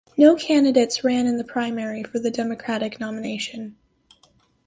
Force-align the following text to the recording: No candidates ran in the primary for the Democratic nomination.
No 0.17 0.35
candidates 0.35 1.03
ran 1.03 1.27
in 1.27 1.37
the 1.37 1.43
primary 1.43 2.01
for 2.01 2.17
the 2.17 2.31
Democratic 2.31 2.99
nomination. 2.99 3.75